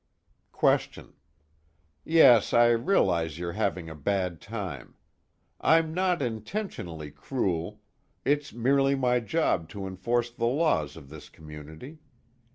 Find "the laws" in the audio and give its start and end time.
10.31-10.97